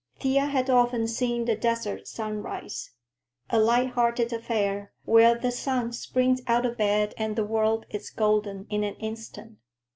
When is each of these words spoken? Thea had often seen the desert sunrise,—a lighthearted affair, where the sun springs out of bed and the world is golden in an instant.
Thea 0.19 0.47
had 0.47 0.67
often 0.67 1.07
seen 1.07 1.45
the 1.45 1.55
desert 1.55 2.07
sunrise,—a 2.07 3.59
lighthearted 3.59 4.33
affair, 4.33 4.93
where 5.05 5.35
the 5.37 5.51
sun 5.51 5.91
springs 5.91 6.41
out 6.47 6.65
of 6.65 6.75
bed 6.75 7.13
and 7.19 7.35
the 7.35 7.45
world 7.45 7.85
is 7.91 8.09
golden 8.09 8.65
in 8.71 8.83
an 8.83 8.95
instant. 8.95 9.59